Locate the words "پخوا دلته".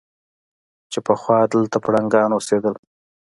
1.07-1.77